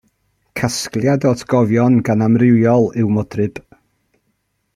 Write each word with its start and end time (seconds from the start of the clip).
Casgliad 0.59 1.27
o 1.29 1.33
atgofion 1.33 1.99
gan 2.09 2.25
Amrywiol 2.29 2.89
yw 3.03 3.13
Modryb. 3.19 3.63